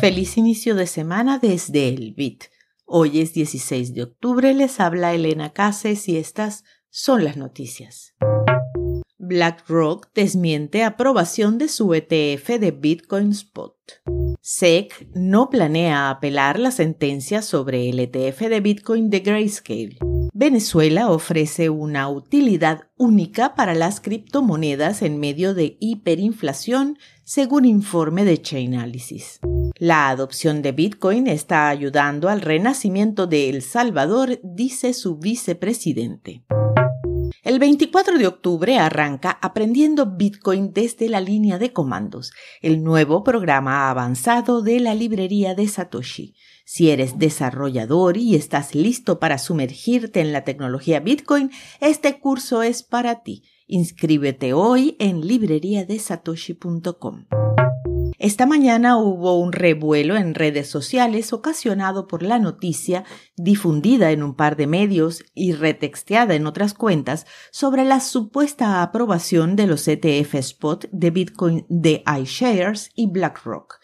Feliz 0.00 0.38
inicio 0.38 0.74
de 0.76 0.86
semana 0.86 1.38
desde 1.38 1.88
el 1.88 2.14
BIT. 2.14 2.44
Hoy 2.86 3.20
es 3.20 3.34
16 3.34 3.92
de 3.92 4.04
octubre, 4.04 4.54
les 4.54 4.80
habla 4.80 5.12
Elena 5.12 5.52
Cases 5.52 6.08
y 6.08 6.16
estas 6.16 6.64
son 6.88 7.22
las 7.22 7.36
noticias. 7.36 8.14
BlackRock 9.18 10.08
desmiente 10.14 10.84
aprobación 10.84 11.58
de 11.58 11.68
su 11.68 11.92
ETF 11.92 12.48
de 12.58 12.70
Bitcoin 12.70 13.32
Spot. 13.32 13.76
SEC 14.40 15.06
no 15.12 15.50
planea 15.50 16.08
apelar 16.08 16.58
la 16.58 16.70
sentencia 16.70 17.42
sobre 17.42 17.90
el 17.90 18.00
ETF 18.00 18.40
de 18.48 18.60
Bitcoin 18.60 19.10
de 19.10 19.20
Grayscale. 19.20 19.98
Venezuela 20.32 21.10
ofrece 21.10 21.68
una 21.68 22.08
utilidad 22.08 22.88
única 22.96 23.54
para 23.54 23.74
las 23.74 24.00
criptomonedas 24.00 25.02
en 25.02 25.20
medio 25.20 25.52
de 25.52 25.76
hiperinflación, 25.78 26.98
según 27.22 27.66
informe 27.66 28.24
de 28.24 28.40
Chainalysis. 28.40 29.40
La 29.80 30.10
adopción 30.10 30.60
de 30.60 30.72
Bitcoin 30.72 31.26
está 31.26 31.70
ayudando 31.70 32.28
al 32.28 32.42
renacimiento 32.42 33.26
de 33.26 33.48
El 33.48 33.62
Salvador, 33.62 34.38
dice 34.42 34.92
su 34.92 35.16
vicepresidente. 35.16 36.44
El 37.42 37.58
24 37.58 38.18
de 38.18 38.26
octubre 38.26 38.78
arranca 38.78 39.38
Aprendiendo 39.40 40.04
Bitcoin 40.04 40.74
desde 40.74 41.08
la 41.08 41.22
línea 41.22 41.58
de 41.58 41.72
comandos, 41.72 42.32
el 42.60 42.82
nuevo 42.82 43.24
programa 43.24 43.88
avanzado 43.88 44.60
de 44.60 44.80
la 44.80 44.94
librería 44.94 45.54
de 45.54 45.66
Satoshi. 45.66 46.34
Si 46.66 46.90
eres 46.90 47.18
desarrollador 47.18 48.18
y 48.18 48.34
estás 48.34 48.74
listo 48.74 49.18
para 49.18 49.38
sumergirte 49.38 50.20
en 50.20 50.34
la 50.34 50.44
tecnología 50.44 51.00
Bitcoin, 51.00 51.50
este 51.80 52.20
curso 52.20 52.62
es 52.62 52.82
para 52.82 53.22
ti. 53.22 53.44
Inscríbete 53.66 54.52
hoy 54.52 54.96
en 54.98 55.26
libreriadesatoshi.com. 55.26 57.49
Esta 58.20 58.44
mañana 58.44 58.98
hubo 58.98 59.40
un 59.40 59.50
revuelo 59.50 60.14
en 60.14 60.34
redes 60.34 60.68
sociales 60.68 61.32
ocasionado 61.32 62.06
por 62.06 62.22
la 62.22 62.38
noticia 62.38 63.02
difundida 63.34 64.10
en 64.10 64.22
un 64.22 64.34
par 64.34 64.56
de 64.56 64.66
medios 64.66 65.24
y 65.34 65.52
retexteada 65.52 66.34
en 66.34 66.46
otras 66.46 66.74
cuentas 66.74 67.24
sobre 67.50 67.86
la 67.86 67.98
supuesta 67.98 68.82
aprobación 68.82 69.56
de 69.56 69.66
los 69.66 69.88
ETF 69.88 70.34
spot 70.34 70.84
de 70.92 71.10
Bitcoin 71.10 71.64
de 71.70 72.04
iShares 72.20 72.90
y 72.94 73.06
BlackRock. 73.06 73.80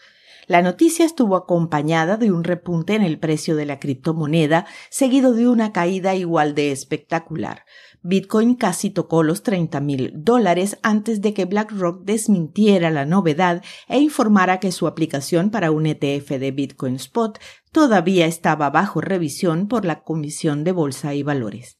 La 0.47 0.61
noticia 0.61 1.05
estuvo 1.05 1.35
acompañada 1.35 2.15
de 2.15 2.31
un 2.31 2.45
repunte 2.45 2.95
en 2.95 3.03
el 3.03 3.19
precio 3.19 3.57
de 3.57 3.65
la 3.65 3.79
criptomoneda, 3.79 4.65
seguido 4.89 5.33
de 5.33 5.49
una 5.49 5.73
caída 5.73 6.15
igual 6.15 6.55
de 6.55 6.71
espectacular. 6.71 7.65
Bitcoin 8.01 8.55
casi 8.55 8.89
tocó 8.89 9.23
los 9.23 9.43
30 9.43 9.81
mil 9.81 10.13
dólares 10.15 10.79
antes 10.83 11.19
de 11.19 11.33
que 11.33 11.43
BlackRock 11.43 12.05
desmintiera 12.05 12.89
la 12.91 13.05
novedad 13.05 13.61
e 13.89 13.99
informara 13.99 14.61
que 14.61 14.71
su 14.71 14.87
aplicación 14.87 15.49
para 15.49 15.71
un 15.71 15.85
ETF 15.85 16.29
de 16.39 16.51
Bitcoin 16.51 16.95
Spot 16.95 17.37
todavía 17.73 18.25
estaba 18.25 18.69
bajo 18.69 19.01
revisión 19.01 19.67
por 19.67 19.83
la 19.83 20.01
Comisión 20.03 20.63
de 20.63 20.71
Bolsa 20.71 21.13
y 21.13 21.23
Valores. 21.23 21.76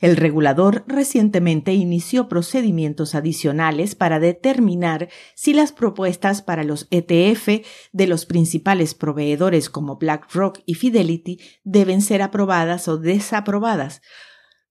El 0.00 0.16
regulador 0.16 0.84
recientemente 0.86 1.72
inició 1.72 2.28
procedimientos 2.28 3.14
adicionales 3.14 3.94
para 3.94 4.20
determinar 4.20 5.08
si 5.34 5.54
las 5.54 5.72
propuestas 5.72 6.42
para 6.42 6.64
los 6.64 6.86
ETF 6.90 7.64
de 7.92 8.06
los 8.06 8.26
principales 8.26 8.94
proveedores 8.94 9.70
como 9.70 9.96
BlackRock 9.96 10.60
y 10.66 10.74
Fidelity 10.74 11.40
deben 11.64 12.02
ser 12.02 12.22
aprobadas 12.22 12.88
o 12.88 12.98
desaprobadas, 12.98 14.02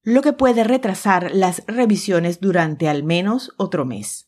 lo 0.02 0.22
que 0.22 0.32
puede 0.32 0.62
retrasar 0.62 1.34
las 1.34 1.64
revisiones 1.66 2.40
durante 2.40 2.88
al 2.88 3.02
menos 3.02 3.52
otro 3.56 3.84
mes. 3.84 4.26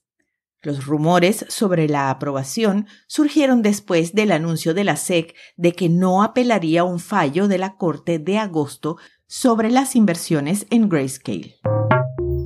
Los 0.61 0.87
rumores 0.87 1.47
sobre 1.49 1.89
la 1.89 2.11
aprobación 2.11 2.89
surgieron 3.07 3.63
después 3.63 4.13
del 4.13 4.33
anuncio 4.33 4.75
de 4.75 4.83
la 4.83 4.97
SEC 4.97 5.37
de 5.57 5.73
que 5.73 5.89
no 5.89 6.25
apelaría 6.25 6.83
un 6.83 6.99
fallo 6.99 7.47
de 7.47 7.59
la 7.59 7.77
Corte 7.77 8.19
de 8.19 8.39
agosto 8.39 8.97
sobre 9.29 9.71
las 9.71 9.95
inversiones 9.95 10.67
en 10.71 10.89
Grayscale. 10.89 11.57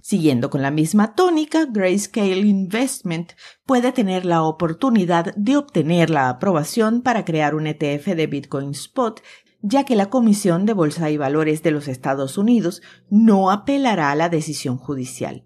Siguiendo 0.03 0.50
con 0.50 0.60
la 0.60 0.70
misma 0.70 1.15
tónica, 1.15 1.65
Grayscale 1.65 2.41
Investment 2.41 3.32
puede 3.65 3.93
tener 3.93 4.26
la 4.26 4.43
oportunidad 4.43 5.34
de 5.37 5.56
obtener 5.56 6.10
la 6.10 6.28
aprobación 6.28 7.03
para 7.03 7.25
crear 7.25 7.54
un 7.54 7.69
ETF 7.69 8.09
de 8.09 8.26
Bitcoin 8.26 8.72
Spot 8.72 9.22
ya 9.62 9.84
que 9.84 9.97
la 9.97 10.10
Comisión 10.10 10.66
de 10.66 10.72
Bolsa 10.72 11.10
y 11.10 11.16
Valores 11.16 11.62
de 11.62 11.71
los 11.71 11.88
Estados 11.88 12.37
Unidos 12.37 12.82
no 13.09 13.50
apelará 13.50 14.10
a 14.10 14.16
la 14.16 14.28
decisión 14.28 14.76
judicial. 14.76 15.44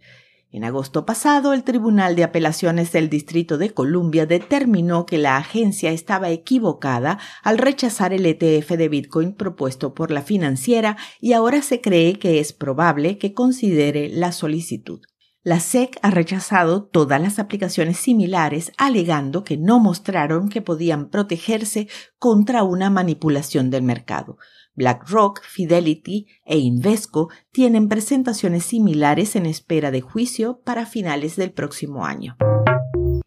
En 0.57 0.65
agosto 0.65 1.05
pasado, 1.05 1.53
el 1.53 1.65
Tribunal 1.65 2.17
de 2.17 2.25
Apelaciones 2.25 2.91
del 2.91 3.11
Distrito 3.11 3.59
de 3.59 3.75
Columbia 3.75 4.25
determinó 4.25 5.05
que 5.05 5.19
la 5.19 5.37
agencia 5.37 5.91
estaba 5.91 6.31
equivocada 6.31 7.19
al 7.43 7.59
rechazar 7.59 8.15
el 8.15 8.25
ETF 8.25 8.71
de 8.71 8.89
Bitcoin 8.89 9.35
propuesto 9.35 9.93
por 9.93 10.11
la 10.11 10.23
financiera 10.23 10.97
y 11.21 11.35
ahora 11.35 11.61
se 11.61 11.83
cree 11.83 12.19
que 12.19 12.41
es 12.41 12.55
probable 12.55 13.19
que 13.19 13.35
considere 13.35 14.09
la 14.09 14.33
solicitud. 14.33 15.03
La 15.43 15.61
SEC 15.61 15.99
ha 16.01 16.11
rechazado 16.11 16.85
todas 16.85 17.21
las 17.21 17.39
aplicaciones 17.39 17.99
similares 17.99 18.73
alegando 18.79 19.45
que 19.45 19.59
no 19.59 19.79
mostraron 19.79 20.49
que 20.49 20.63
podían 20.63 21.11
protegerse 21.11 21.87
contra 22.19 22.63
una 22.63 22.89
manipulación 22.89 23.69
del 23.69 23.83
mercado. 23.83 24.39
BlackRock, 24.77 25.43
Fidelity 25.43 26.27
e 26.45 26.59
Invesco 26.59 27.31
tienen 27.51 27.89
presentaciones 27.89 28.65
similares 28.65 29.35
en 29.35 29.47
espera 29.47 29.91
de 29.91 30.01
juicio 30.01 30.61
para 30.65 30.87
finales 30.87 31.37
del 31.37 31.53
próximo 31.53 32.05
año. 32.05 32.37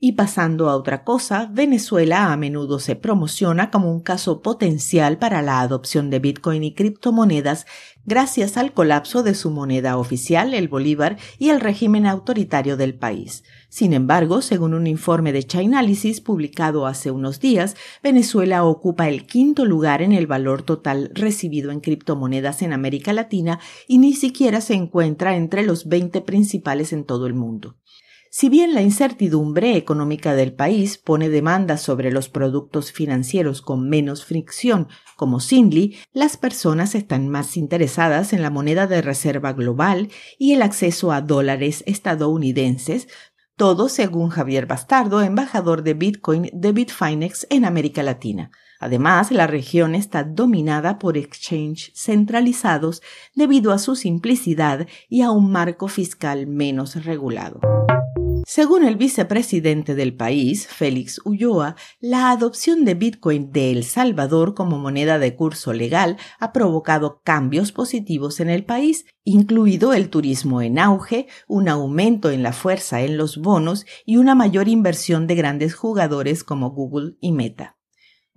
Y 0.02 0.14
pasando 0.14 0.70
a 0.70 0.78
otra 0.78 1.04
cosa, 1.04 1.50
Venezuela 1.52 2.32
a 2.32 2.38
menudo 2.38 2.80
se 2.80 2.96
promociona 2.96 3.70
como 3.70 3.92
un 3.92 4.00
caso 4.00 4.42
potencial 4.42 5.18
para 5.18 5.42
la 5.42 5.60
adopción 5.60 6.10
de 6.10 6.20
Bitcoin 6.20 6.64
y 6.64 6.74
criptomonedas 6.74 7.66
gracias 8.06 8.56
al 8.56 8.72
colapso 8.72 9.24
de 9.24 9.36
su 9.36 9.52
moneda 9.52 9.98
oficial, 9.98 10.54
el 10.54 10.70
bolívar, 10.70 11.18
y 11.38 11.50
el 11.50 11.60
régimen 11.60 12.06
autoritario 12.06 12.78
del 12.78 12.96
país. 12.96 13.44
Sin 13.68 13.92
embargo, 13.92 14.42
según 14.42 14.74
un 14.74 14.88
informe 14.88 15.34
de 15.34 15.44
Chainalysis 15.44 16.22
publicado 16.22 16.88
hace 16.88 17.12
unos 17.12 17.42
días, 17.42 17.76
Venezuela 18.02 18.64
ocupa 18.64 19.10
el 19.10 19.26
quinto 19.26 19.66
lugar 19.66 20.02
en 20.02 20.14
el 20.14 20.28
valor 20.28 20.64
total 20.64 21.12
recibido 21.14 21.72
en 21.72 21.82
criptomonedas 21.82 22.62
en 22.62 22.72
América 22.72 23.12
Latina 23.12 23.60
y 23.86 23.98
ni 23.98 24.14
siquiera 24.14 24.62
se 24.62 24.76
encuentra 24.76 25.36
entre 25.36 25.64
los 25.64 25.90
20 25.90 26.22
principales 26.22 26.94
en 26.94 27.04
todo 27.04 27.28
el 27.28 27.34
mundo. 27.34 27.76
Si 28.32 28.48
bien 28.48 28.76
la 28.76 28.84
incertidumbre 28.84 29.76
económica 29.76 30.36
del 30.36 30.54
país 30.54 31.00
pone 31.00 31.30
demandas 31.30 31.82
sobre 31.82 32.12
los 32.12 32.30
productos 32.30 32.92
financieros 32.92 33.64
con 33.64 33.90
menos 33.90 34.24
fricción, 34.24 34.88
como 35.16 35.40
Sindley, 35.40 35.98
las 36.14 36.38
personas 36.38 36.94
están 36.94 37.28
más 37.28 37.58
interesadas 37.58 38.32
en 38.32 38.44
la 38.44 38.52
moneda 38.52 38.86
de 38.86 39.02
reserva 39.02 39.54
global 39.54 40.10
y 40.38 40.54
el 40.54 40.62
acceso 40.62 41.12
a 41.12 41.22
dólares 41.22 41.84
estadounidenses, 41.88 43.08
todo 43.56 43.90
según 43.90 44.30
Javier 44.30 44.68
Bastardo, 44.68 45.24
embajador 45.24 45.82
de 45.82 45.96
Bitcoin 45.96 46.52
de 46.54 46.72
Bitfinex 46.72 47.48
en 47.50 47.66
América 47.66 48.04
Latina. 48.04 48.52
Además, 48.80 49.32
la 49.32 49.48
región 49.48 49.96
está 49.96 50.24
dominada 50.24 51.00
por 51.00 51.18
exchanges 51.18 51.92
centralizados 51.96 53.02
debido 53.34 53.74
a 53.74 53.80
su 53.80 53.96
simplicidad 53.96 54.88
y 55.10 55.24
a 55.24 55.32
un 55.32 55.52
marco 55.52 55.88
fiscal 55.88 56.46
menos 56.46 57.04
regulado. 57.04 57.79
Según 58.52 58.84
el 58.84 58.96
vicepresidente 58.96 59.94
del 59.94 60.16
país, 60.16 60.66
Félix 60.66 61.22
Ulloa, 61.24 61.76
la 62.00 62.32
adopción 62.32 62.84
de 62.84 62.96
Bitcoin 62.96 63.52
de 63.52 63.70
El 63.70 63.84
Salvador 63.84 64.56
como 64.56 64.80
moneda 64.80 65.20
de 65.20 65.36
curso 65.36 65.72
legal 65.72 66.18
ha 66.40 66.52
provocado 66.52 67.22
cambios 67.24 67.72
positivos 67.72 68.40
en 68.40 68.50
el 68.50 68.66
país, 68.66 69.06
incluido 69.24 69.94
el 69.94 70.10
turismo 70.10 70.64
en 70.64 70.80
auge, 70.80 71.28
un 71.48 71.70
aumento 71.70 72.32
en 72.32 72.42
la 72.42 72.52
fuerza 72.52 73.02
en 73.02 73.18
los 73.18 73.38
bonos 73.38 73.86
y 74.04 74.18
una 74.18 74.34
mayor 74.34 74.68
inversión 74.68 75.28
de 75.28 75.36
grandes 75.36 75.76
jugadores 75.76 76.44
como 76.44 76.72
Google 76.72 77.18
y 77.22 77.34
Meta. 77.34 77.79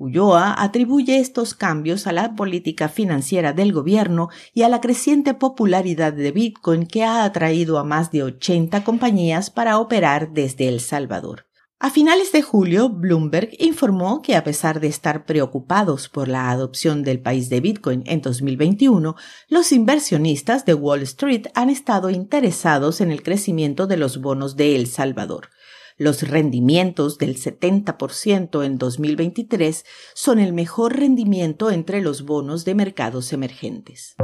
Ulloa 0.02 0.60
atribuye 0.60 1.20
estos 1.20 1.54
cambios 1.54 2.08
a 2.08 2.12
la 2.12 2.34
política 2.34 2.88
financiera 2.88 3.52
del 3.52 3.72
gobierno 3.72 4.31
y 4.52 4.62
a 4.62 4.69
la 4.69 4.81
creciente 4.81 5.32
popularidad 5.32 6.12
de 6.12 6.32
Bitcoin 6.32 6.87
que 6.87 7.04
ha 7.04 7.22
atraído 7.22 7.78
a 7.78 7.84
más 7.84 8.10
de 8.10 8.25
80 8.25 8.82
compañías 8.82 9.50
para 9.50 9.78
operar 9.78 10.32
desde 10.32 10.66
El 10.66 10.81
Salvador. 10.81 11.46
A 11.78 11.90
finales 11.90 12.32
de 12.32 12.43
julio, 12.43 12.88
Bloomberg 12.88 13.50
informó 13.60 14.22
que 14.22 14.34
a 14.34 14.43
pesar 14.43 14.81
de 14.81 14.88
estar 14.88 15.25
preocupados 15.25 16.08
por 16.08 16.26
la 16.26 16.50
adopción 16.50 17.04
del 17.04 17.20
país 17.20 17.49
de 17.49 17.60
Bitcoin 17.60 18.02
en 18.06 18.22
2021, 18.22 19.14
los 19.49 19.70
inversionistas 19.70 20.64
de 20.64 20.75
Wall 20.75 21.02
Street 21.02 21.46
han 21.54 21.70
estado 21.70 22.10
interesados 22.10 23.00
en 23.00 23.12
el 23.12 23.22
crecimiento 23.22 23.87
de 23.87 23.99
los 23.99 24.20
bonos 24.20 24.56
de 24.56 24.75
El 24.75 24.88
Salvador. 24.88 25.50
Los 25.97 26.29
rendimientos 26.29 27.19
del 27.19 27.37
70% 27.37 28.65
en 28.65 28.79
2023 28.79 29.85
son 30.15 30.39
el 30.39 30.53
mejor 30.53 30.97
rendimiento 30.97 31.71
entre 31.71 32.00
los 32.00 32.23
bonos 32.23 32.65
de 32.65 32.75
mercados 32.75 33.33
emergentes. 33.33 34.17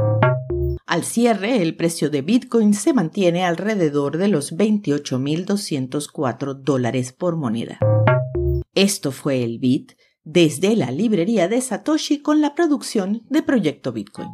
Al 0.85 1.03
cierre, 1.03 1.61
el 1.61 1.75
precio 1.75 2.09
de 2.09 2.23
Bitcoin 2.23 2.73
se 2.73 2.93
mantiene 2.93 3.45
alrededor 3.45 4.17
de 4.17 4.27
los 4.27 4.57
28.204 4.57 6.55
dólares 6.55 7.13
por 7.13 7.35
moneda. 7.35 7.77
Esto 8.73 9.11
fue 9.11 9.43
el 9.43 9.59
Bit 9.59 9.93
desde 10.23 10.75
la 10.75 10.89
librería 10.91 11.47
de 11.47 11.61
Satoshi 11.61 12.21
con 12.21 12.41
la 12.41 12.55
producción 12.55 13.21
de 13.29 13.43
Proyecto 13.43 13.91
Bitcoin. 13.91 14.29